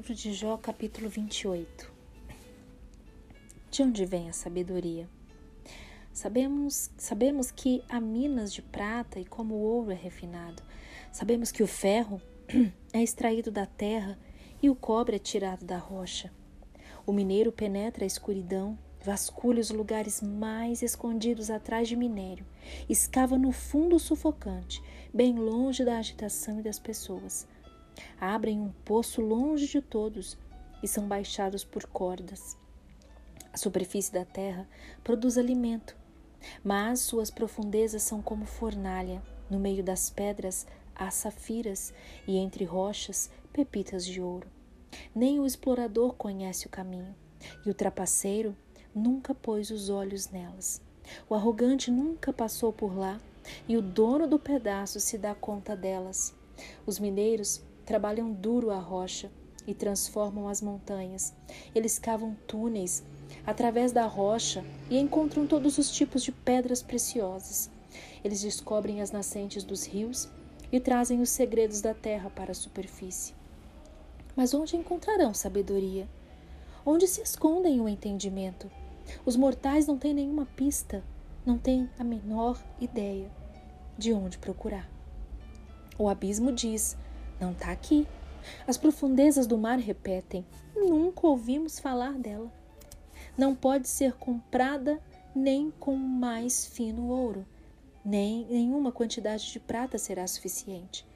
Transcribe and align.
livro 0.00 0.14
de 0.14 0.32
Jó, 0.32 0.56
capítulo 0.56 1.10
28. 1.10 1.92
De 3.70 3.82
onde 3.82 4.06
vem 4.06 4.30
a 4.30 4.32
sabedoria? 4.32 5.06
Sabemos, 6.10 6.90
sabemos 6.96 7.50
que 7.50 7.84
há 7.86 8.00
minas 8.00 8.50
de 8.50 8.62
prata 8.62 9.20
e 9.20 9.26
como 9.26 9.56
o 9.56 9.58
ouro 9.58 9.90
é 9.90 9.94
refinado. 9.94 10.62
Sabemos 11.12 11.52
que 11.52 11.62
o 11.62 11.66
ferro 11.66 12.18
é 12.94 13.02
extraído 13.02 13.50
da 13.50 13.66
terra 13.66 14.18
e 14.62 14.70
o 14.70 14.74
cobre 14.74 15.16
é 15.16 15.18
tirado 15.18 15.66
da 15.66 15.76
rocha. 15.76 16.32
O 17.04 17.12
mineiro 17.12 17.52
penetra 17.52 18.02
a 18.02 18.06
escuridão, 18.06 18.78
vasculha 19.04 19.60
os 19.60 19.68
lugares 19.68 20.22
mais 20.22 20.80
escondidos 20.80 21.50
atrás 21.50 21.86
de 21.86 21.94
minério, 21.94 22.46
escava 22.88 23.36
no 23.36 23.52
fundo 23.52 23.98
sufocante, 23.98 24.82
bem 25.12 25.34
longe 25.34 25.84
da 25.84 25.98
agitação 25.98 26.58
e 26.58 26.62
das 26.62 26.78
pessoas 26.78 27.46
abrem 28.20 28.60
um 28.60 28.72
poço 28.84 29.20
longe 29.20 29.66
de 29.66 29.80
todos 29.80 30.36
e 30.82 30.88
são 30.88 31.06
baixados 31.06 31.64
por 31.64 31.86
cordas. 31.86 32.56
A 33.52 33.56
superfície 33.56 34.12
da 34.12 34.24
terra 34.24 34.68
produz 35.02 35.36
alimento, 35.36 35.96
mas 36.62 37.00
suas 37.00 37.30
profundezas 37.30 38.02
são 38.02 38.22
como 38.22 38.44
fornalha. 38.44 39.22
No 39.48 39.58
meio 39.58 39.82
das 39.82 40.08
pedras 40.08 40.66
há 40.94 41.10
safiras 41.10 41.92
e 42.26 42.36
entre 42.36 42.64
rochas 42.64 43.30
pepitas 43.52 44.06
de 44.06 44.20
ouro. 44.20 44.48
Nem 45.14 45.40
o 45.40 45.46
explorador 45.46 46.14
conhece 46.14 46.66
o 46.66 46.70
caminho, 46.70 47.14
e 47.64 47.70
o 47.70 47.74
trapaceiro 47.74 48.56
nunca 48.94 49.34
pôs 49.34 49.70
os 49.70 49.88
olhos 49.88 50.30
nelas. 50.30 50.80
O 51.28 51.34
arrogante 51.34 51.90
nunca 51.90 52.32
passou 52.32 52.72
por 52.72 52.96
lá, 52.96 53.20
e 53.68 53.76
o 53.76 53.82
dono 53.82 54.26
do 54.26 54.38
pedaço 54.38 55.00
se 55.00 55.18
dá 55.18 55.34
conta 55.34 55.74
delas. 55.74 56.34
Os 56.86 56.98
mineiros 56.98 57.62
trabalham 57.90 58.32
duro 58.32 58.70
a 58.70 58.78
rocha 58.78 59.32
e 59.66 59.74
transformam 59.74 60.46
as 60.46 60.62
montanhas. 60.62 61.34
Eles 61.74 61.98
cavam 61.98 62.36
túneis 62.46 63.02
através 63.44 63.90
da 63.90 64.06
rocha 64.06 64.64
e 64.88 64.96
encontram 64.96 65.44
todos 65.44 65.76
os 65.76 65.90
tipos 65.90 66.22
de 66.22 66.30
pedras 66.30 66.84
preciosas. 66.84 67.68
Eles 68.22 68.42
descobrem 68.42 69.00
as 69.00 69.10
nascentes 69.10 69.64
dos 69.64 69.84
rios 69.84 70.28
e 70.70 70.78
trazem 70.78 71.20
os 71.20 71.30
segredos 71.30 71.80
da 71.80 71.92
terra 71.92 72.30
para 72.30 72.52
a 72.52 72.54
superfície. 72.54 73.34
Mas 74.36 74.54
onde 74.54 74.76
encontrarão 74.76 75.34
sabedoria? 75.34 76.08
Onde 76.86 77.08
se 77.08 77.20
escondem 77.20 77.80
o 77.80 77.88
entendimento? 77.88 78.70
Os 79.26 79.34
mortais 79.34 79.88
não 79.88 79.98
têm 79.98 80.14
nenhuma 80.14 80.46
pista, 80.54 81.02
não 81.44 81.58
têm 81.58 81.90
a 81.98 82.04
menor 82.04 82.56
ideia 82.80 83.28
de 83.98 84.12
onde 84.12 84.38
procurar. 84.38 84.88
O 85.98 86.08
abismo 86.08 86.52
diz: 86.52 86.96
não 87.40 87.52
está 87.52 87.70
aqui. 87.70 88.06
As 88.66 88.76
profundezas 88.76 89.46
do 89.46 89.58
mar 89.58 89.78
repetem: 89.78 90.44
nunca 90.74 91.26
ouvimos 91.26 91.78
falar 91.78 92.12
dela. 92.12 92.50
Não 93.36 93.54
pode 93.54 93.88
ser 93.88 94.14
comprada 94.14 95.00
nem 95.34 95.70
com 95.70 95.94
mais 95.96 96.66
fino 96.66 97.08
ouro, 97.08 97.46
nem 98.04 98.46
nenhuma 98.46 98.90
quantidade 98.90 99.50
de 99.52 99.60
prata 99.60 99.98
será 99.98 100.26
suficiente, 100.26 101.06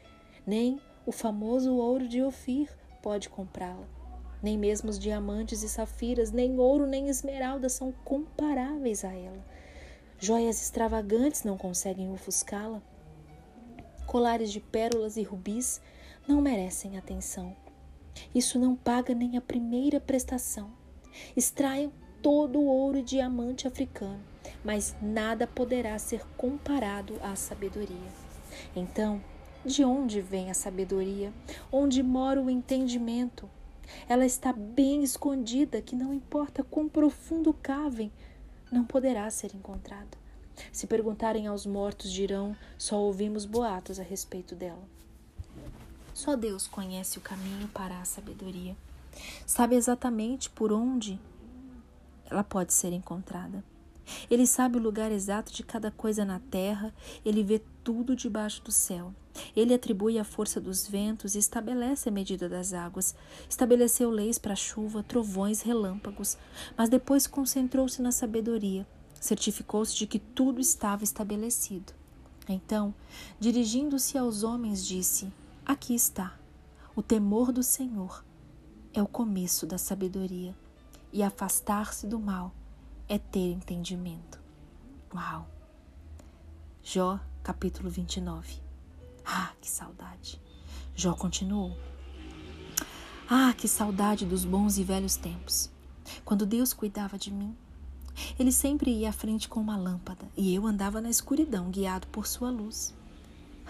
nem 0.47 0.81
o 1.07 1.13
famoso 1.13 1.75
ouro 1.75 2.07
de 2.07 2.23
Ofir 2.23 2.69
pode 3.03 3.29
comprá-la. 3.29 3.87
Nem 4.43 4.59
mesmo 4.59 4.91
os 4.91 4.99
diamantes 4.99 5.63
e 5.63 5.69
safiras, 5.69 6.31
nem 6.31 6.59
ouro 6.59 6.87
nem 6.87 7.09
esmeralda 7.09 7.69
são 7.69 7.93
comparáveis 8.05 9.05
a 9.05 9.13
ela. 9.13 9.45
Joias 10.19 10.63
extravagantes 10.63 11.45
não 11.45 11.57
conseguem 11.57 12.13
ofuscá-la. 12.13 12.83
Colares 14.07 14.53
de 14.53 14.61
pérolas 14.61 15.17
e 15.17 15.23
rubis 15.23 15.81
não 16.27 16.41
merecem 16.41 16.97
atenção. 16.97 17.55
Isso 18.35 18.59
não 18.59 18.75
paga 18.75 19.15
nem 19.15 19.37
a 19.37 19.41
primeira 19.41 20.01
prestação. 20.01 20.71
Extraiam 21.37 21.93
todo 22.23 22.59
o 22.59 22.67
ouro 22.67 22.99
e 22.99 23.03
diamante 23.03 23.69
africano, 23.69 24.21
mas 24.65 24.97
nada 25.03 25.47
poderá 25.47 25.99
ser 25.99 26.25
comparado 26.37 27.17
à 27.23 27.37
sabedoria. 27.37 28.25
Então, 28.75 29.23
de 29.65 29.85
onde 29.85 30.21
vem 30.21 30.51
a 30.51 30.55
sabedoria? 30.55 31.33
Onde 31.71 32.03
mora 32.03 32.41
o 32.41 32.51
entendimento? 32.51 33.49
Ela 34.09 34.25
está 34.25 34.53
bem 34.53 35.03
escondida, 35.03 35.83
que 35.83 35.95
não 35.95 36.15
importa 36.15 36.65
quão 36.65 36.89
profundo 36.89 37.53
cavem, 37.53 38.11
não 38.73 38.85
poderá 38.85 39.31
ser 39.31 39.55
encontrada. 39.55 40.19
Se 40.73 40.87
perguntarem 40.87 41.47
aos 41.47 41.67
mortos, 41.67 42.11
dirão: 42.11 42.57
só 42.79 42.99
ouvimos 42.99 43.45
boatos 43.45 44.01
a 44.01 44.03
respeito 44.03 44.55
dela. 44.55 44.83
Só 46.15 46.37
Deus 46.37 46.69
conhece 46.69 47.19
o 47.19 47.21
caminho 47.21 47.67
para 47.69 48.01
a 48.01 48.05
sabedoria. 48.05 48.77
Sabe 49.45 49.75
exatamente 49.75 50.49
por 50.49 50.73
onde 50.73 51.19
ela 52.31 52.45
pode 52.45 52.73
ser 52.73 52.93
encontrada. 52.93 53.65
Ele 54.31 54.47
sabe 54.47 54.79
o 54.79 54.83
lugar 54.83 55.11
exato 55.11 55.53
de 55.53 55.65
cada 55.65 55.91
coisa 55.91 56.25
na 56.25 56.39
terra, 56.39 56.95
ele 57.25 57.43
vê 57.43 57.61
tudo 57.83 58.15
debaixo 58.15 58.63
do 58.63 58.71
céu. 58.71 59.13
Ele 59.57 59.75
atribui 59.75 60.19
a 60.19 60.25
força 60.25 60.61
dos 60.61 60.87
ventos 60.87 61.35
e 61.35 61.39
estabelece 61.39 62.09
a 62.09 62.13
medida 62.13 62.49
das 62.49 62.73
águas. 62.73 63.17
Estabeleceu 63.49 64.09
leis 64.09 64.39
para 64.39 64.55
chuva, 64.55 65.03
trovões, 65.03 65.63
relâmpagos, 65.63 66.39
mas 66.77 66.89
depois 66.89 67.27
concentrou-se 67.27 68.01
na 68.01 68.13
sabedoria. 68.13 68.87
Certificou-se 69.21 69.97
de 69.97 70.07
que 70.07 70.19
tudo 70.21 70.61
estava 70.61 71.03
estabelecido. 71.03 71.93
Então, 72.49 72.95
dirigindo-se 73.41 74.17
aos 74.19 74.43
homens, 74.43 74.87
disse: 74.87 75.33
Aqui 75.67 75.95
está. 75.95 76.39
O 76.95 77.03
temor 77.03 77.51
do 77.51 77.63
Senhor 77.63 78.23
é 78.93 79.03
o 79.03 79.07
começo 79.07 79.67
da 79.67 79.79
sabedoria, 79.79 80.55
e 81.11 81.23
afastar-se 81.23 82.07
do 82.07 82.21
mal 82.21 82.53
é 83.09 83.19
ter 83.19 83.51
entendimento. 83.53 84.39
Uau! 85.15 85.49
Jó, 86.83 87.19
capítulo 87.43 87.89
29. 87.89 88.61
Ah, 89.25 89.53
que 89.59 89.71
saudade! 89.71 90.39
Jó 90.95 91.15
continuou. 91.15 91.75
Ah, 93.27 93.55
que 93.57 93.67
saudade 93.67 94.27
dos 94.27 94.45
bons 94.45 94.77
e 94.77 94.85
velhos 94.85 95.17
tempos, 95.17 95.71
quando 96.27 96.45
Deus 96.45 96.75
cuidava 96.75 97.17
de 97.17 97.33
mim. 97.33 97.57
Ele 98.39 98.53
sempre 98.53 98.91
ia 98.91 99.09
à 99.09 99.13
frente 99.13 99.49
com 99.49 99.61
uma 99.61 99.79
lâmpada 99.79 100.29
e 100.37 100.55
eu 100.55 100.67
andava 100.67 101.01
na 101.01 101.09
escuridão, 101.09 101.71
guiado 101.71 102.07
por 102.09 102.27
sua 102.27 102.51
luz. 102.51 102.93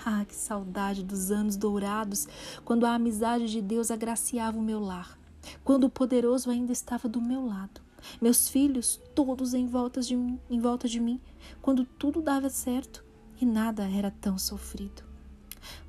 Ah, 0.06 0.22
que 0.26 0.34
saudade 0.34 1.02
dos 1.02 1.30
anos 1.30 1.56
dourados, 1.56 2.28
quando 2.62 2.84
a 2.84 2.94
amizade 2.94 3.50
de 3.50 3.62
Deus 3.62 3.90
agraciava 3.90 4.58
o 4.58 4.62
meu 4.62 4.78
lar, 4.78 5.18
quando 5.64 5.84
o 5.84 5.90
poderoso 5.90 6.50
ainda 6.50 6.72
estava 6.72 7.08
do 7.08 7.22
meu 7.22 7.46
lado, 7.46 7.80
meus 8.20 8.46
filhos 8.46 9.00
todos 9.14 9.54
em 9.54 9.66
volta 9.66 10.02
de 10.02 10.14
mim, 10.14 10.38
em 10.50 10.60
volta 10.60 10.86
de 10.86 11.00
mim, 11.00 11.18
quando 11.62 11.86
tudo 11.86 12.20
dava 12.20 12.50
certo 12.50 13.02
e 13.40 13.46
nada 13.46 13.88
era 13.88 14.10
tão 14.10 14.36
sofrido. 14.36 15.02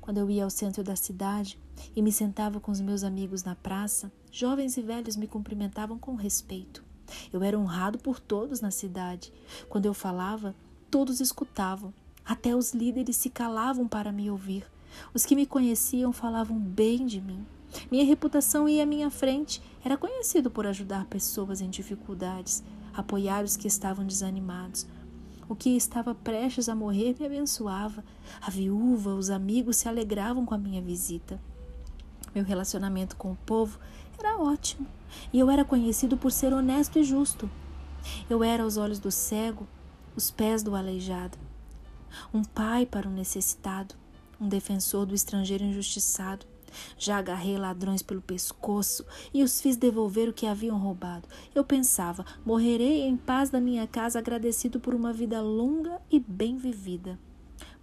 Quando 0.00 0.16
eu 0.16 0.30
ia 0.30 0.44
ao 0.44 0.50
centro 0.50 0.82
da 0.82 0.96
cidade 0.96 1.60
e 1.94 2.00
me 2.00 2.10
sentava 2.10 2.58
com 2.58 2.72
os 2.72 2.80
meus 2.80 3.04
amigos 3.04 3.44
na 3.44 3.54
praça, 3.54 4.10
jovens 4.32 4.78
e 4.78 4.80
velhos 4.80 5.16
me 5.16 5.26
cumprimentavam 5.26 5.98
com 5.98 6.14
respeito. 6.14 6.82
Eu 7.30 7.42
era 7.42 7.58
honrado 7.58 7.98
por 7.98 8.18
todos 8.18 8.62
na 8.62 8.70
cidade. 8.70 9.30
Quando 9.68 9.84
eu 9.84 9.92
falava, 9.92 10.56
todos 10.90 11.20
escutavam 11.20 11.92
até 12.26 12.56
os 12.56 12.74
líderes 12.74 13.16
se 13.16 13.30
calavam 13.30 13.86
para 13.86 14.10
me 14.10 14.28
ouvir. 14.28 14.66
Os 15.14 15.24
que 15.24 15.36
me 15.36 15.46
conheciam 15.46 16.12
falavam 16.12 16.58
bem 16.58 17.06
de 17.06 17.20
mim. 17.20 17.46
Minha 17.90 18.04
reputação 18.04 18.68
ia 18.68 18.82
à 18.82 18.86
minha 18.86 19.10
frente. 19.10 19.62
Era 19.84 19.96
conhecido 19.96 20.50
por 20.50 20.66
ajudar 20.66 21.04
pessoas 21.04 21.60
em 21.60 21.70
dificuldades, 21.70 22.64
apoiar 22.92 23.44
os 23.44 23.56
que 23.56 23.68
estavam 23.68 24.04
desanimados. 24.04 24.86
O 25.48 25.54
que 25.54 25.76
estava 25.76 26.16
prestes 26.16 26.68
a 26.68 26.74
morrer 26.74 27.14
me 27.20 27.26
abençoava. 27.26 28.02
A 28.40 28.50
viúva, 28.50 29.14
os 29.14 29.30
amigos 29.30 29.76
se 29.76 29.88
alegravam 29.88 30.44
com 30.44 30.54
a 30.54 30.58
minha 30.58 30.82
visita. 30.82 31.40
Meu 32.34 32.44
relacionamento 32.44 33.14
com 33.14 33.32
o 33.32 33.38
povo 33.46 33.78
era 34.18 34.36
ótimo 34.36 34.86
e 35.32 35.38
eu 35.38 35.48
era 35.48 35.64
conhecido 35.64 36.16
por 36.16 36.32
ser 36.32 36.52
honesto 36.52 36.98
e 36.98 37.04
justo. 37.04 37.48
Eu 38.28 38.42
era 38.42 38.64
aos 38.64 38.76
olhos 38.76 38.98
do 38.98 39.12
cego, 39.12 39.66
os 40.16 40.30
pés 40.30 40.62
do 40.62 40.74
aleijado 40.74 41.45
um 42.32 42.42
pai 42.42 42.86
para 42.86 43.08
o 43.08 43.12
necessitado, 43.12 43.94
um 44.40 44.48
defensor 44.48 45.06
do 45.06 45.14
estrangeiro 45.14 45.64
injustiçado. 45.64 46.46
Já 46.98 47.18
agarrei 47.18 47.56
ladrões 47.56 48.02
pelo 48.02 48.20
pescoço 48.20 49.04
e 49.32 49.42
os 49.42 49.60
fiz 49.60 49.76
devolver 49.76 50.28
o 50.28 50.32
que 50.32 50.46
haviam 50.46 50.78
roubado. 50.78 51.26
Eu 51.54 51.64
pensava, 51.64 52.24
morrerei 52.44 53.02
em 53.02 53.16
paz 53.16 53.50
na 53.50 53.60
minha 53.60 53.86
casa, 53.86 54.18
agradecido 54.18 54.78
por 54.78 54.94
uma 54.94 55.12
vida 55.12 55.40
longa 55.40 56.00
e 56.10 56.20
bem 56.20 56.56
vivida, 56.58 57.18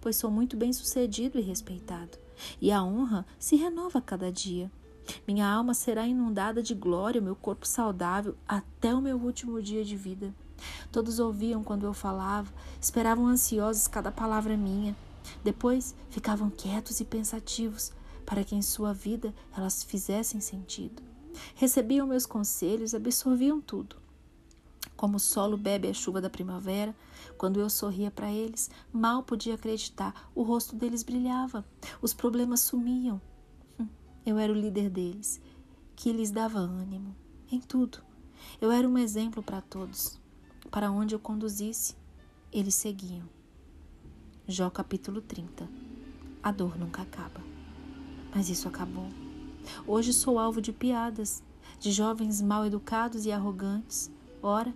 pois 0.00 0.16
sou 0.16 0.30
muito 0.30 0.56
bem 0.56 0.72
sucedido 0.72 1.38
e 1.38 1.42
respeitado, 1.42 2.18
e 2.60 2.70
a 2.70 2.84
honra 2.84 3.26
se 3.38 3.56
renova 3.56 3.98
a 3.98 4.02
cada 4.02 4.30
dia. 4.30 4.70
Minha 5.26 5.46
alma 5.46 5.74
será 5.74 6.06
inundada 6.06 6.62
de 6.62 6.74
glória, 6.74 7.20
meu 7.20 7.36
corpo 7.36 7.66
saudável, 7.66 8.36
até 8.46 8.94
o 8.94 9.02
meu 9.02 9.18
último 9.18 9.60
dia 9.60 9.84
de 9.84 9.96
vida. 9.96 10.34
Todos 10.90 11.18
ouviam 11.18 11.62
quando 11.62 11.86
eu 11.86 11.92
falava, 11.92 12.52
esperavam 12.80 13.26
ansiosos 13.26 13.88
cada 13.88 14.12
palavra 14.12 14.56
minha. 14.56 14.96
Depois 15.42 15.94
ficavam 16.10 16.50
quietos 16.50 17.00
e 17.00 17.04
pensativos, 17.04 17.92
para 18.24 18.44
que 18.44 18.54
em 18.54 18.62
sua 18.62 18.92
vida 18.92 19.34
elas 19.56 19.82
fizessem 19.82 20.40
sentido. 20.40 21.02
Recebiam 21.54 22.06
meus 22.06 22.26
conselhos 22.26 22.94
absorviam 22.94 23.60
tudo. 23.60 23.96
Como 24.96 25.16
o 25.16 25.20
solo 25.20 25.56
bebe 25.56 25.88
a 25.88 25.94
chuva 25.94 26.20
da 26.20 26.30
primavera, 26.30 26.94
quando 27.36 27.58
eu 27.58 27.68
sorria 27.68 28.10
para 28.10 28.30
eles, 28.30 28.70
mal 28.92 29.22
podia 29.22 29.54
acreditar, 29.54 30.30
o 30.34 30.42
rosto 30.42 30.76
deles 30.76 31.02
brilhava, 31.02 31.64
os 32.00 32.14
problemas 32.14 32.60
sumiam. 32.60 33.20
Hum, 33.78 33.88
eu 34.24 34.38
era 34.38 34.52
o 34.52 34.56
líder 34.56 34.88
deles, 34.88 35.40
que 35.96 36.12
lhes 36.12 36.30
dava 36.30 36.58
ânimo, 36.58 37.14
em 37.50 37.60
tudo. 37.60 37.98
Eu 38.60 38.70
era 38.70 38.88
um 38.88 38.96
exemplo 38.96 39.42
para 39.42 39.60
todos. 39.60 40.20
Para 40.74 40.90
onde 40.90 41.14
eu 41.14 41.20
conduzisse, 41.20 41.94
eles 42.52 42.74
seguiam. 42.74 43.28
Jó 44.48 44.68
capítulo 44.68 45.20
30 45.20 45.68
A 46.42 46.50
dor 46.50 46.76
nunca 46.76 47.02
acaba. 47.02 47.40
Mas 48.34 48.48
isso 48.48 48.66
acabou. 48.66 49.08
Hoje 49.86 50.12
sou 50.12 50.36
alvo 50.36 50.60
de 50.60 50.72
piadas, 50.72 51.44
de 51.78 51.92
jovens 51.92 52.42
mal 52.42 52.66
educados 52.66 53.24
e 53.24 53.30
arrogantes. 53.30 54.10
Ora, 54.42 54.74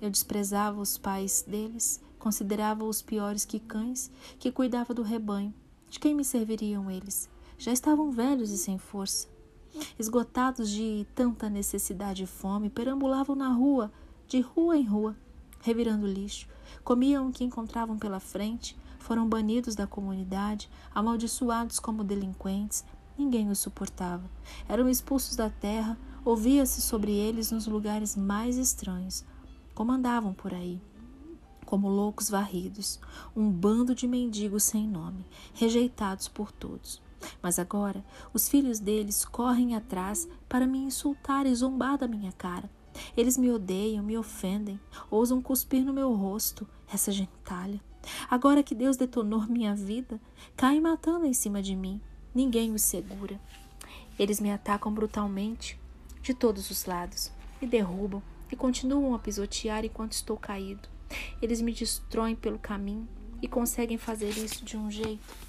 eu 0.00 0.08
desprezava 0.08 0.80
os 0.80 0.96
pais 0.96 1.44
deles, 1.46 2.02
considerava-os 2.18 3.02
piores 3.02 3.44
que 3.44 3.60
cães, 3.60 4.10
que 4.38 4.50
cuidava 4.50 4.94
do 4.94 5.02
rebanho. 5.02 5.52
De 5.90 6.00
quem 6.00 6.14
me 6.14 6.24
serviriam 6.24 6.90
eles? 6.90 7.28
Já 7.58 7.74
estavam 7.74 8.10
velhos 8.10 8.50
e 8.50 8.56
sem 8.56 8.78
força. 8.78 9.28
Esgotados 9.98 10.70
de 10.70 11.06
tanta 11.14 11.50
necessidade 11.50 12.22
e 12.22 12.26
fome, 12.26 12.70
perambulavam 12.70 13.36
na 13.36 13.52
rua, 13.52 13.92
de 14.26 14.40
rua 14.40 14.76
em 14.76 14.84
rua, 14.84 15.16
revirando 15.60 16.06
lixo. 16.06 16.48
Comiam 16.82 17.28
o 17.28 17.32
que 17.32 17.44
encontravam 17.44 17.98
pela 17.98 18.20
frente, 18.20 18.76
foram 18.98 19.28
banidos 19.28 19.74
da 19.74 19.86
comunidade, 19.86 20.70
amaldiçoados 20.94 21.78
como 21.78 22.04
delinquentes. 22.04 22.84
Ninguém 23.16 23.50
os 23.50 23.58
suportava. 23.58 24.28
Eram 24.68 24.88
expulsos 24.88 25.36
da 25.36 25.48
terra, 25.48 25.98
ouvia-se 26.24 26.80
sobre 26.80 27.12
eles 27.12 27.50
nos 27.50 27.66
lugares 27.66 28.16
mais 28.16 28.56
estranhos 28.56 29.24
como 29.74 29.92
andavam 29.92 30.32
por 30.32 30.54
aí, 30.54 30.80
como 31.66 31.88
loucos 31.88 32.30
varridos, 32.30 33.00
um 33.34 33.50
bando 33.50 33.94
de 33.94 34.06
mendigos 34.06 34.62
sem 34.62 34.86
nome, 34.86 35.26
rejeitados 35.52 36.28
por 36.28 36.52
todos. 36.52 37.02
Mas 37.42 37.58
agora 37.58 38.04
os 38.32 38.48
filhos 38.48 38.78
deles 38.78 39.24
correm 39.24 39.74
atrás 39.74 40.28
para 40.48 40.66
me 40.66 40.78
insultar 40.78 41.46
e 41.46 41.54
zombar 41.54 41.98
da 41.98 42.06
minha 42.06 42.32
cara. 42.32 42.70
Eles 43.16 43.36
me 43.36 43.50
odeiam, 43.50 44.04
me 44.04 44.16
ofendem, 44.16 44.78
ousam 45.10 45.42
cuspir 45.42 45.84
no 45.84 45.92
meu 45.92 46.12
rosto, 46.12 46.66
essa 46.92 47.12
gentalha. 47.12 47.80
Agora 48.30 48.62
que 48.62 48.74
Deus 48.74 48.96
detonou 48.96 49.46
minha 49.46 49.74
vida, 49.74 50.20
caem 50.56 50.80
matando 50.80 51.26
em 51.26 51.32
cima 51.32 51.62
de 51.62 51.74
mim. 51.74 52.00
Ninguém 52.34 52.72
os 52.72 52.82
segura. 52.82 53.40
Eles 54.18 54.40
me 54.40 54.50
atacam 54.50 54.92
brutalmente, 54.92 55.78
de 56.22 56.34
todos 56.34 56.70
os 56.70 56.84
lados, 56.84 57.30
me 57.60 57.66
derrubam, 57.66 58.22
e 58.50 58.56
continuam 58.56 59.14
a 59.14 59.18
pisotear 59.18 59.84
enquanto 59.84 60.12
estou 60.12 60.36
caído. 60.36 60.88
Eles 61.40 61.60
me 61.60 61.72
destroem 61.72 62.34
pelo 62.34 62.58
caminho 62.58 63.08
e 63.42 63.48
conseguem 63.48 63.98
fazer 63.98 64.30
isso 64.30 64.64
de 64.64 64.76
um 64.76 64.90
jeito 64.90 65.44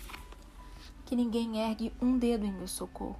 que 1.05 1.15
ninguém 1.15 1.59
ergue 1.59 1.93
um 2.01 2.17
dedo 2.17 2.45
em 2.45 2.51
meu 2.51 2.67
socorro. 2.67 3.17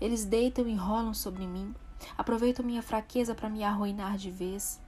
Eles 0.00 0.24
deitam 0.24 0.66
e 0.68 0.74
rolam 0.74 1.14
sobre 1.14 1.46
mim, 1.46 1.72
aproveitam 2.16 2.64
minha 2.64 2.82
fraqueza 2.82 3.34
para 3.34 3.48
me 3.48 3.62
arruinar 3.64 4.16
de 4.16 4.30
vez. 4.30 4.80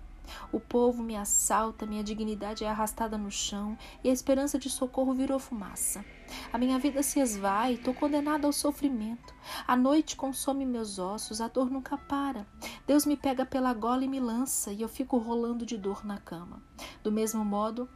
O 0.50 0.58
povo 0.58 1.02
me 1.02 1.16
assalta, 1.16 1.86
minha 1.86 2.02
dignidade 2.02 2.64
é 2.64 2.68
arrastada 2.68 3.18
no 3.18 3.30
chão 3.30 3.76
e 4.02 4.08
a 4.08 4.12
esperança 4.12 4.58
de 4.58 4.70
socorro 4.70 5.12
virou 5.12 5.38
fumaça. 5.38 6.04
A 6.52 6.58
minha 6.58 6.78
vida 6.78 7.02
se 7.02 7.20
esvai, 7.20 7.74
estou 7.74 7.92
condenada 7.92 8.46
ao 8.46 8.52
sofrimento. 8.52 9.34
A 9.66 9.76
noite 9.76 10.16
consome 10.16 10.64
meus 10.64 10.98
ossos, 10.98 11.40
a 11.40 11.48
dor 11.48 11.70
nunca 11.70 11.98
para. 11.98 12.46
Deus 12.86 13.04
me 13.04 13.16
pega 13.16 13.44
pela 13.44 13.74
gola 13.74 14.04
e 14.04 14.08
me 14.08 14.20
lança, 14.20 14.72
e 14.72 14.80
eu 14.80 14.88
fico 14.88 15.18
rolando 15.18 15.66
de 15.66 15.76
dor 15.76 16.04
na 16.04 16.18
cama. 16.18 16.62
Do 17.02 17.12
mesmo 17.12 17.44
modo, 17.44 17.88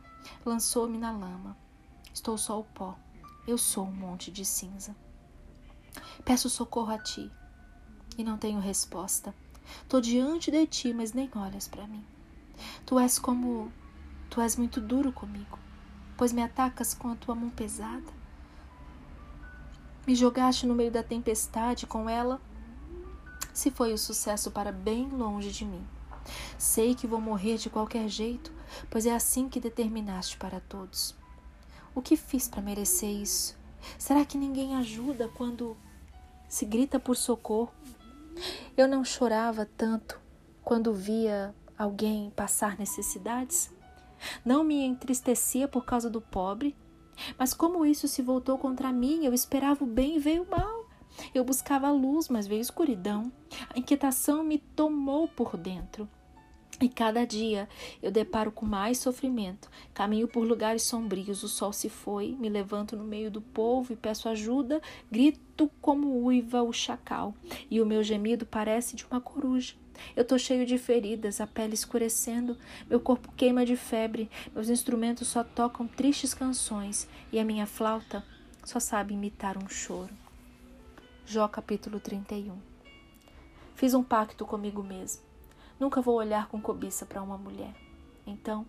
lançou-me 0.44 0.99
na 0.99 1.11
lama. 1.11 1.56
Estou 2.12 2.37
só 2.37 2.61
o 2.61 2.64
pó. 2.64 2.97
Eu 3.47 3.56
sou 3.56 3.87
um 3.87 3.93
monte 3.93 4.31
de 4.31 4.44
cinza. 4.44 4.94
Peço 6.25 6.50
socorro 6.50 6.93
a 6.93 6.99
ti 6.99 7.32
e 8.19 8.25
não 8.25 8.37
tenho 8.37 8.59
resposta. 8.59 9.32
Estou 9.82 10.00
diante 10.00 10.50
de 10.50 10.67
ti, 10.67 10.93
mas 10.93 11.12
nem 11.12 11.31
olhas 11.37 11.69
para 11.69 11.87
mim. 11.87 12.05
Tu 12.85 12.99
és 12.99 13.19
como. 13.19 13.73
Tu 14.29 14.41
és 14.41 14.56
muito 14.56 14.81
duro 14.81 15.11
comigo, 15.12 15.59
pois 16.17 16.32
me 16.32 16.43
atacas 16.43 16.93
com 16.93 17.09
a 17.09 17.17
tua 17.17 17.35
mão 17.35 17.49
pesada. 17.49 18.19
Me 20.06 20.15
jogaste 20.15 20.67
no 20.67 20.75
meio 20.75 20.91
da 20.91 21.03
tempestade 21.03 21.87
com 21.87 22.11
ela. 22.11 22.41
Se 23.55 23.70
foi 23.70 23.93
o 23.93 23.99
sucesso 23.99 24.50
para 24.50 24.73
bem 24.73 25.09
longe 25.09 25.50
de 25.50 25.64
mim. 25.64 25.87
Sei 26.59 26.94
que 26.94 27.06
vou 27.06 27.21
morrer 27.21 27.56
de 27.56 27.71
qualquer 27.71 28.09
jeito, 28.09 28.53
pois 28.91 29.06
é 29.06 29.14
assim 29.14 29.49
que 29.49 29.61
determinaste 29.61 30.37
para 30.37 30.61
todos. 30.61 31.14
O 31.94 32.03
que 32.03 32.17
fiz 32.17 32.49
para 32.49 32.62
merecer 32.62 33.11
isso? 33.11 33.56
Será 33.99 34.25
que 34.25 34.37
ninguém 34.37 34.76
ajuda 34.76 35.29
quando 35.29 35.76
se 36.49 36.64
grita 36.64 36.99
por 36.99 37.17
socorro? 37.17 37.73
Eu 38.76 38.87
não 38.87 39.05
chorava 39.05 39.69
tanto 39.76 40.20
quando 40.62 40.93
via 40.93 41.55
alguém 41.79 42.31
passar 42.31 42.79
necessidades? 42.79 43.73
Não 44.44 44.64
me 44.64 44.85
entristecia 44.85 45.69
por 45.69 45.85
causa 45.85 46.11
do 46.11 46.20
pobre, 46.20 46.76
mas 47.38 47.55
como 47.55 47.87
isso 47.87 48.08
se 48.08 48.23
voltou 48.23 48.58
contra 48.58 48.93
mim, 48.93 49.25
eu 49.25 49.32
esperava 49.32 49.85
o 49.85 49.87
bem 49.87 50.17
e 50.17 50.20
veio 50.20 50.43
o 50.43 50.50
mal. 50.50 50.87
Eu 51.35 51.44
buscava 51.44 51.88
a 51.88 51.93
luz, 51.93 52.29
mas 52.29 52.46
veio 52.46 52.61
escuridão. 52.61 53.32
A 53.75 53.79
inquietação 53.79 54.44
me 54.44 54.58
tomou 54.58 55.26
por 55.29 55.56
dentro. 55.56 56.08
E 56.81 56.89
cada 56.89 57.27
dia 57.27 57.69
eu 58.01 58.11
deparo 58.11 58.53
com 58.53 58.65
mais 58.65 58.99
sofrimento. 58.99 59.69
Caminho 59.93 60.29
por 60.29 60.47
lugares 60.47 60.83
sombrios, 60.83 61.43
o 61.43 61.49
sol 61.49 61.73
se 61.73 61.89
foi, 61.89 62.37
me 62.39 62.49
levanto 62.49 62.97
no 62.97 63.03
meio 63.03 63.31
do 63.31 63.41
povo 63.41 63.93
e 63.93 63.97
peço 63.97 64.29
ajuda, 64.29 64.81
grito 65.11 65.69
como 65.81 66.23
uiva 66.23 66.63
o 66.63 66.73
chacal, 66.73 67.35
e 67.69 67.81
o 67.81 67.87
meu 67.87 68.03
gemido 68.05 68.47
parece 68.47 68.95
de 68.95 69.05
uma 69.07 69.21
coruja. 69.21 69.75
Eu 70.15 70.25
tô 70.25 70.39
cheio 70.39 70.65
de 70.65 70.79
feridas, 70.79 71.41
a 71.41 71.47
pele 71.49 71.75
escurecendo, 71.75 72.57
meu 72.89 73.01
corpo 73.01 73.33
queima 73.37 73.67
de 73.67 73.75
febre, 73.75 74.31
meus 74.55 74.69
instrumentos 74.69 75.26
só 75.26 75.43
tocam 75.43 75.88
tristes 75.88 76.33
canções 76.33 77.09
e 77.33 77.41
a 77.41 77.45
minha 77.45 77.67
flauta 77.67 78.25
só 78.64 78.79
sabe 78.79 79.14
imitar 79.14 79.59
um 79.59 79.69
choro. 79.69 80.14
Jó 81.26 81.49
capítulo 81.49 81.99
31 81.99 82.57
Fiz 83.75 83.95
um 83.95 84.02
pacto 84.02 84.47
comigo 84.47 84.83
mesmo. 84.83 85.27
Nunca 85.78 86.00
vou 86.00 86.16
olhar 86.16 86.49
com 86.49 86.61
cobiça 86.61 87.06
para 87.06 87.23
uma 87.23 87.38
mulher. 87.38 87.75
Então, 88.26 88.66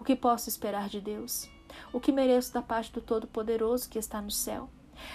o 0.00 0.04
que 0.04 0.16
posso 0.16 0.48
esperar 0.48 0.88
de 0.88 1.00
Deus? 1.00 1.48
O 1.92 2.00
que 2.00 2.12
mereço 2.12 2.52
da 2.52 2.62
parte 2.62 2.92
do 2.92 3.00
Todo-Poderoso 3.00 3.88
que 3.88 3.98
está 3.98 4.20
no 4.22 4.30
céu? 4.30 4.68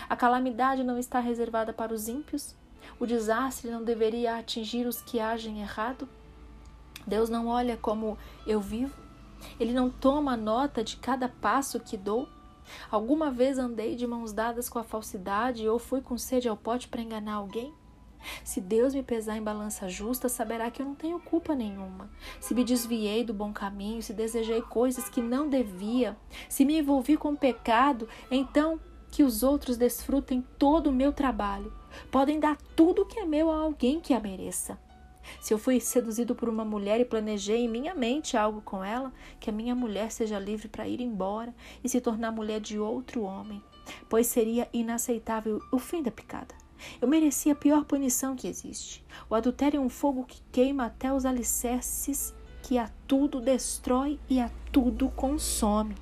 A 0.07 0.15
calamidade 0.15 0.83
não 0.83 0.97
está 0.97 1.19
reservada 1.19 1.73
para 1.73 1.93
os 1.93 2.07
ímpios? 2.07 2.55
O 2.99 3.05
desastre 3.05 3.71
não 3.71 3.83
deveria 3.83 4.37
atingir 4.37 4.85
os 4.85 5.01
que 5.01 5.19
agem 5.19 5.61
errado? 5.61 6.07
Deus 7.05 7.29
não 7.29 7.47
olha 7.47 7.77
como 7.77 8.17
eu 8.45 8.61
vivo? 8.61 8.95
Ele 9.59 9.73
não 9.73 9.89
toma 9.89 10.37
nota 10.37 10.83
de 10.83 10.97
cada 10.97 11.27
passo 11.27 11.79
que 11.79 11.97
dou? 11.97 12.29
Alguma 12.91 13.31
vez 13.31 13.57
andei 13.57 13.95
de 13.95 14.05
mãos 14.05 14.31
dadas 14.31 14.69
com 14.69 14.77
a 14.77 14.83
falsidade 14.83 15.67
ou 15.67 15.79
fui 15.79 16.01
com 16.01 16.17
sede 16.17 16.47
ao 16.47 16.55
pote 16.55 16.87
para 16.87 17.01
enganar 17.01 17.33
alguém? 17.33 17.73
Se 18.43 18.61
Deus 18.61 18.93
me 18.93 19.03
pesar 19.03 19.37
em 19.37 19.43
balança 19.43 19.89
justa, 19.89 20.29
saberá 20.29 20.69
que 20.69 20.81
eu 20.81 20.85
não 20.85 20.95
tenho 20.95 21.19
culpa 21.19 21.55
nenhuma. 21.55 22.09
Se 22.39 22.53
me 22.53 22.63
desviei 22.63 23.23
do 23.23 23.33
bom 23.33 23.51
caminho, 23.51 24.01
se 24.01 24.13
desejei 24.13 24.61
coisas 24.61 25.09
que 25.09 25.21
não 25.21 25.49
devia, 25.49 26.17
se 26.49 26.65
me 26.65 26.79
envolvi 26.79 27.17
com 27.17 27.35
pecado, 27.35 28.07
então 28.29 28.79
que 29.09 29.23
os 29.23 29.43
outros 29.43 29.77
desfrutem 29.77 30.45
todo 30.57 30.87
o 30.87 30.93
meu 30.93 31.11
trabalho. 31.11 31.73
Podem 32.09 32.39
dar 32.39 32.57
tudo 32.75 33.01
o 33.01 33.05
que 33.05 33.19
é 33.19 33.25
meu 33.25 33.51
a 33.51 33.57
alguém 33.57 33.99
que 33.99 34.13
a 34.13 34.19
mereça. 34.19 34.79
Se 35.39 35.53
eu 35.53 35.59
fui 35.59 35.79
seduzido 35.79 36.33
por 36.33 36.49
uma 36.49 36.65
mulher 36.65 36.99
e 36.99 37.05
planejei 37.05 37.65
em 37.65 37.69
minha 37.69 37.93
mente 37.93 38.35
algo 38.35 38.61
com 38.61 38.83
ela, 38.83 39.13
que 39.39 39.49
a 39.49 39.53
minha 39.53 39.75
mulher 39.75 40.11
seja 40.11 40.39
livre 40.39 40.67
para 40.67 40.87
ir 40.87 41.01
embora 41.01 41.53
e 41.83 41.89
se 41.89 42.01
tornar 42.01 42.31
mulher 42.31 42.59
de 42.59 42.79
outro 42.79 43.21
homem, 43.21 43.61
pois 44.09 44.27
seria 44.27 44.67
inaceitável 44.73 45.61
o 45.71 45.77
fim 45.77 46.01
da 46.01 46.11
picada. 46.11 46.60
Eu 47.01 47.07
merecia 47.07 47.53
a 47.53 47.55
pior 47.55 47.85
punição 47.85 48.35
que 48.35 48.47
existe. 48.47 49.03
O 49.29 49.35
adultério 49.35 49.77
é 49.77 49.81
um 49.81 49.89
fogo 49.89 50.23
que 50.23 50.41
queima 50.51 50.85
até 50.85 51.11
os 51.13 51.25
alicerces, 51.25 52.33
que 52.63 52.77
a 52.77 52.89
tudo 53.07 53.41
destrói 53.41 54.19
e 54.29 54.39
a 54.39 54.49
tudo 54.71 55.09
consome. 55.09 55.95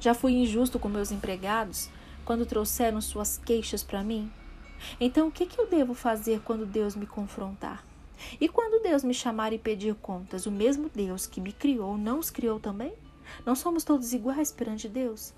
Já 0.00 0.14
fui 0.14 0.32
injusto 0.32 0.78
com 0.78 0.88
meus 0.88 1.10
empregados 1.10 1.88
quando 2.24 2.46
trouxeram 2.46 3.00
suas 3.00 3.38
queixas 3.38 3.82
para 3.82 4.02
mim? 4.02 4.30
Então, 5.00 5.28
o 5.28 5.32
que, 5.32 5.46
que 5.46 5.60
eu 5.60 5.66
devo 5.66 5.94
fazer 5.94 6.40
quando 6.40 6.66
Deus 6.66 6.94
me 6.94 7.06
confrontar? 7.06 7.84
E 8.40 8.48
quando 8.48 8.82
Deus 8.82 9.02
me 9.02 9.14
chamar 9.14 9.52
e 9.52 9.58
pedir 9.58 9.94
contas, 9.94 10.46
o 10.46 10.50
mesmo 10.50 10.90
Deus 10.92 11.26
que 11.26 11.40
me 11.40 11.52
criou 11.52 11.96
não 11.96 12.18
os 12.18 12.30
criou 12.30 12.60
também? 12.60 12.92
Não 13.44 13.54
somos 13.54 13.84
todos 13.84 14.12
iguais 14.12 14.52
perante 14.52 14.88
Deus? 14.88 15.32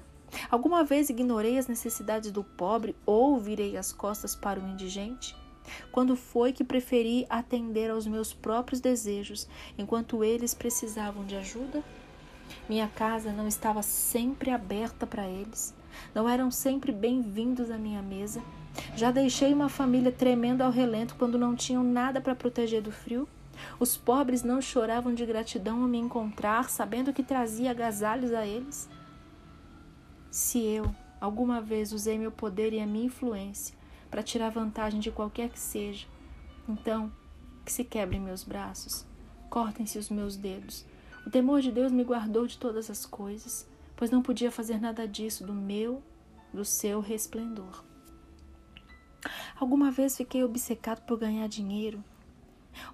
Alguma 0.50 0.84
vez 0.84 1.10
ignorei 1.10 1.58
as 1.58 1.66
necessidades 1.66 2.30
do 2.30 2.44
pobre 2.44 2.94
ou 3.04 3.38
virei 3.38 3.76
as 3.76 3.92
costas 3.92 4.34
para 4.34 4.60
o 4.60 4.68
indigente? 4.68 5.36
Quando 5.90 6.16
foi 6.16 6.52
que 6.52 6.64
preferi 6.64 7.26
atender 7.28 7.90
aos 7.90 8.06
meus 8.06 8.32
próprios 8.32 8.80
desejos 8.80 9.48
enquanto 9.76 10.22
eles 10.22 10.54
precisavam 10.54 11.24
de 11.24 11.36
ajuda? 11.36 11.82
Minha 12.68 12.88
casa 12.88 13.32
não 13.32 13.48
estava 13.48 13.82
sempre 13.82 14.50
aberta 14.50 15.06
para 15.06 15.26
eles, 15.26 15.74
não 16.14 16.28
eram 16.28 16.50
sempre 16.50 16.92
bem-vindos 16.92 17.70
à 17.70 17.76
minha 17.76 18.02
mesa. 18.02 18.42
Já 18.94 19.10
deixei 19.10 19.52
uma 19.52 19.68
família 19.68 20.12
tremendo 20.12 20.62
ao 20.62 20.70
relento 20.70 21.16
quando 21.16 21.38
não 21.38 21.56
tinham 21.56 21.82
nada 21.82 22.20
para 22.20 22.34
proteger 22.34 22.82
do 22.82 22.92
frio. 22.92 23.28
Os 23.80 23.96
pobres 23.96 24.42
não 24.42 24.60
choravam 24.60 25.14
de 25.14 25.24
gratidão 25.24 25.82
ao 25.82 25.88
me 25.88 25.98
encontrar, 25.98 26.68
sabendo 26.68 27.12
que 27.12 27.22
trazia 27.22 27.70
agasalhos 27.70 28.32
a 28.32 28.46
eles. 28.46 28.88
Se 30.36 30.58
eu 30.58 30.94
alguma 31.18 31.62
vez 31.62 31.94
usei 31.94 32.18
meu 32.18 32.30
poder 32.30 32.74
e 32.74 32.78
a 32.78 32.86
minha 32.86 33.06
influência 33.06 33.74
para 34.10 34.22
tirar 34.22 34.50
vantagem 34.50 35.00
de 35.00 35.10
qualquer 35.10 35.48
que 35.48 35.58
seja, 35.58 36.06
então 36.68 37.10
que 37.64 37.72
se 37.72 37.82
quebrem 37.82 38.20
meus 38.20 38.44
braços, 38.44 39.06
cortem-se 39.48 39.98
os 39.98 40.10
meus 40.10 40.36
dedos. 40.36 40.84
O 41.26 41.30
temor 41.30 41.62
de 41.62 41.72
Deus 41.72 41.90
me 41.90 42.04
guardou 42.04 42.46
de 42.46 42.58
todas 42.58 42.90
as 42.90 43.06
coisas, 43.06 43.66
pois 43.96 44.10
não 44.10 44.20
podia 44.20 44.50
fazer 44.50 44.78
nada 44.78 45.08
disso 45.08 45.42
do 45.42 45.54
meu, 45.54 46.02
do 46.52 46.66
seu 46.66 47.00
resplendor. 47.00 47.82
Alguma 49.58 49.90
vez 49.90 50.18
fiquei 50.18 50.44
obcecado 50.44 51.00
por 51.06 51.18
ganhar 51.18 51.48
dinheiro 51.48 52.04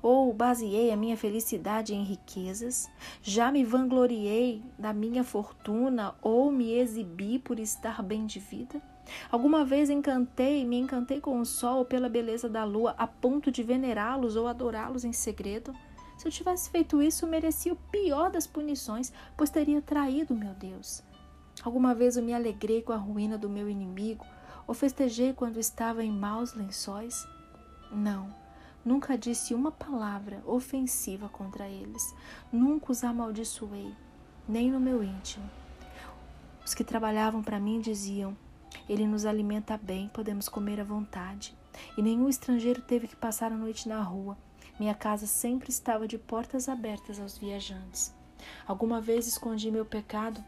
ou 0.00 0.32
baseei 0.32 0.90
a 0.90 0.96
minha 0.96 1.16
felicidade 1.16 1.94
em 1.94 2.02
riquezas? 2.02 2.90
Já 3.22 3.50
me 3.50 3.64
vangloriei 3.64 4.62
da 4.78 4.92
minha 4.92 5.24
fortuna 5.24 6.14
ou 6.22 6.50
me 6.50 6.72
exibi 6.72 7.38
por 7.38 7.58
estar 7.58 8.02
bem 8.02 8.26
de 8.26 8.38
vida? 8.38 8.80
Alguma 9.30 9.64
vez 9.64 9.90
encantei, 9.90 10.64
me 10.64 10.78
encantei 10.78 11.20
com 11.20 11.40
o 11.40 11.46
sol 11.46 11.78
ou 11.78 11.84
pela 11.84 12.08
beleza 12.08 12.48
da 12.48 12.64
lua 12.64 12.94
a 12.96 13.06
ponto 13.06 13.50
de 13.50 13.62
venerá-los 13.62 14.36
ou 14.36 14.46
adorá-los 14.46 15.04
em 15.04 15.12
segredo? 15.12 15.74
Se 16.16 16.28
eu 16.28 16.32
tivesse 16.32 16.70
feito 16.70 17.02
isso, 17.02 17.26
merecia 17.26 17.72
o 17.72 17.82
pior 17.90 18.30
das 18.30 18.46
punições, 18.46 19.12
pois 19.36 19.50
teria 19.50 19.82
traído 19.82 20.34
meu 20.34 20.54
Deus. 20.54 21.02
Alguma 21.62 21.94
vez 21.94 22.16
eu 22.16 22.22
me 22.22 22.32
alegrei 22.32 22.82
com 22.82 22.92
a 22.92 22.96
ruína 22.96 23.36
do 23.36 23.48
meu 23.48 23.68
inimigo 23.68 24.24
ou 24.66 24.74
festejei 24.74 25.32
quando 25.32 25.58
estava 25.58 26.04
em 26.04 26.10
maus 26.10 26.54
lençóis? 26.54 27.26
Não. 27.90 28.41
Nunca 28.84 29.16
disse 29.16 29.54
uma 29.54 29.70
palavra 29.70 30.42
ofensiva 30.44 31.28
contra 31.28 31.68
eles. 31.68 32.14
Nunca 32.52 32.90
os 32.90 33.04
amaldiçoei, 33.04 33.94
nem 34.48 34.70
no 34.70 34.80
meu 34.80 35.04
íntimo. 35.04 35.48
Os 36.64 36.74
que 36.74 36.82
trabalhavam 36.82 37.42
para 37.42 37.60
mim 37.60 37.80
diziam: 37.80 38.36
Ele 38.88 39.06
nos 39.06 39.24
alimenta 39.24 39.76
bem, 39.76 40.08
podemos 40.08 40.48
comer 40.48 40.80
à 40.80 40.84
vontade. 40.84 41.54
E 41.96 42.02
nenhum 42.02 42.28
estrangeiro 42.28 42.82
teve 42.82 43.06
que 43.06 43.16
passar 43.16 43.52
a 43.52 43.56
noite 43.56 43.88
na 43.88 44.02
rua. 44.02 44.36
Minha 44.78 44.94
casa 44.94 45.26
sempre 45.26 45.70
estava 45.70 46.08
de 46.08 46.18
portas 46.18 46.68
abertas 46.68 47.20
aos 47.20 47.38
viajantes. 47.38 48.12
Alguma 48.66 49.00
vez 49.00 49.26
escondi 49.26 49.70
meu 49.70 49.84
pecado 49.84 50.42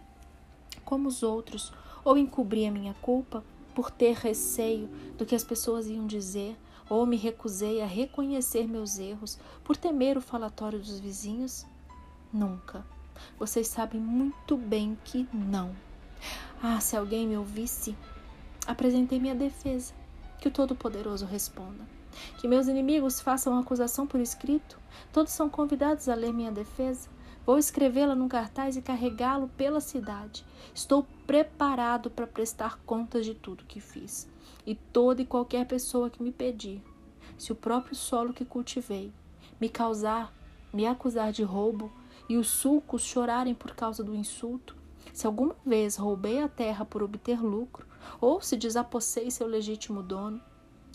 como 0.84 1.08
os 1.08 1.22
outros, 1.22 1.72
ou 2.04 2.18
encobri 2.18 2.66
a 2.66 2.70
minha 2.70 2.94
culpa 2.94 3.44
por 3.74 3.90
ter 3.90 4.14
receio 4.14 4.88
do 5.16 5.24
que 5.24 5.34
as 5.34 5.42
pessoas 5.42 5.86
iam 5.86 6.06
dizer 6.06 6.56
ou 6.88 7.06
me 7.06 7.16
recusei 7.16 7.80
a 7.80 7.86
reconhecer 7.86 8.66
meus 8.66 8.98
erros 8.98 9.38
por 9.62 9.76
temer 9.76 10.16
o 10.16 10.20
falatório 10.20 10.78
dos 10.78 11.00
vizinhos? 11.00 11.66
Nunca. 12.32 12.84
Vocês 13.38 13.68
sabem 13.68 14.00
muito 14.00 14.56
bem 14.56 14.98
que 15.04 15.28
não. 15.32 15.74
Ah, 16.62 16.80
se 16.80 16.96
alguém 16.96 17.26
me 17.26 17.36
ouvisse, 17.36 17.96
apresentei 18.66 19.18
minha 19.18 19.34
defesa. 19.34 19.94
Que 20.40 20.48
o 20.48 20.50
Todo-Poderoso 20.50 21.24
responda. 21.24 21.86
Que 22.38 22.48
meus 22.48 22.68
inimigos 22.68 23.20
façam 23.20 23.58
acusação 23.58 24.06
por 24.06 24.20
escrito. 24.20 24.78
Todos 25.12 25.32
são 25.32 25.48
convidados 25.48 26.08
a 26.08 26.14
ler 26.14 26.32
minha 26.32 26.52
defesa. 26.52 27.08
Vou 27.46 27.58
escrevê-la 27.58 28.14
num 28.14 28.28
cartaz 28.28 28.76
e 28.76 28.82
carregá-lo 28.82 29.48
pela 29.56 29.80
cidade. 29.80 30.44
Estou 30.74 31.06
preparado 31.26 32.10
para 32.10 32.26
prestar 32.26 32.78
contas 32.84 33.24
de 33.24 33.34
tudo 33.34 33.64
que 33.64 33.80
fiz 33.80 34.33
e 34.66 34.74
toda 34.74 35.22
e 35.22 35.26
qualquer 35.26 35.66
pessoa 35.66 36.10
que 36.10 36.22
me 36.22 36.32
pedir, 36.32 36.82
se 37.36 37.52
o 37.52 37.56
próprio 37.56 37.94
solo 37.94 38.32
que 38.32 38.44
cultivei 38.44 39.12
me 39.60 39.68
causar, 39.68 40.32
me 40.72 40.86
acusar 40.86 41.32
de 41.32 41.42
roubo 41.42 41.92
e 42.28 42.36
os 42.36 42.48
sulcos 42.48 43.02
chorarem 43.02 43.54
por 43.54 43.74
causa 43.74 44.02
do 44.02 44.14
insulto, 44.14 44.76
se 45.12 45.26
alguma 45.26 45.56
vez 45.64 45.96
roubei 45.96 46.42
a 46.42 46.48
terra 46.48 46.84
por 46.84 47.02
obter 47.02 47.40
lucro, 47.40 47.86
ou 48.20 48.40
se 48.40 48.56
desapossei 48.56 49.30
seu 49.30 49.46
legítimo 49.46 50.02
dono, 50.02 50.40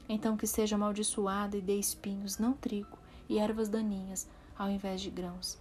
então 0.08 0.36
que 0.36 0.48
seja 0.48 0.76
amaldiçoada 0.76 1.58
e 1.58 1.62
dê 1.62 1.78
espinhos, 1.80 2.38
não 2.38 2.54
trigo, 2.54 2.98
e 3.28 3.38
ervas 3.38 3.70
daninhas, 3.70 4.28
ao 4.58 4.70
invés 4.70 5.02
de 5.02 5.10
grãos. 5.10 5.58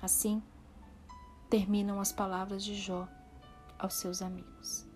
Assim 0.00 0.42
terminam 1.48 2.00
as 2.00 2.12
palavras 2.12 2.64
de 2.64 2.74
Jó 2.74 3.08
aos 3.78 3.94
seus 3.94 4.22
amigos. 4.22 4.89